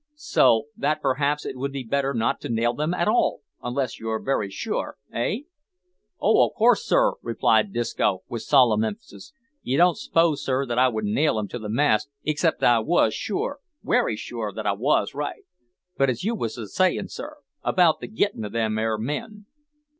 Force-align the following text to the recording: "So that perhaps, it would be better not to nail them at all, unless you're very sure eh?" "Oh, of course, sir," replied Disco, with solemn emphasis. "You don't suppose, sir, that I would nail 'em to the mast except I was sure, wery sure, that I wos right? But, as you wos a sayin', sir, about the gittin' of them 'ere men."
"So 0.15 0.63
that 0.75 0.99
perhaps, 0.99 1.45
it 1.45 1.55
would 1.59 1.71
be 1.71 1.83
better 1.83 2.15
not 2.15 2.41
to 2.41 2.49
nail 2.49 2.73
them 2.73 2.91
at 2.91 3.07
all, 3.07 3.41
unless 3.61 3.99
you're 3.99 4.17
very 4.19 4.49
sure 4.49 4.97
eh?" 5.13 5.41
"Oh, 6.19 6.43
of 6.43 6.55
course, 6.55 6.83
sir," 6.87 7.13
replied 7.21 7.71
Disco, 7.71 8.23
with 8.27 8.41
solemn 8.41 8.83
emphasis. 8.83 9.31
"You 9.61 9.77
don't 9.77 9.99
suppose, 9.99 10.43
sir, 10.43 10.65
that 10.65 10.79
I 10.79 10.87
would 10.87 11.05
nail 11.05 11.37
'em 11.37 11.47
to 11.49 11.59
the 11.59 11.69
mast 11.69 12.09
except 12.23 12.63
I 12.63 12.79
was 12.79 13.13
sure, 13.13 13.59
wery 13.83 14.15
sure, 14.15 14.51
that 14.51 14.65
I 14.65 14.73
wos 14.73 15.13
right? 15.13 15.43
But, 15.99 16.09
as 16.09 16.23
you 16.23 16.33
wos 16.33 16.57
a 16.57 16.65
sayin', 16.67 17.07
sir, 17.07 17.37
about 17.61 17.99
the 17.99 18.07
gittin' 18.07 18.43
of 18.43 18.53
them 18.53 18.79
'ere 18.79 18.97
men." 18.97 19.45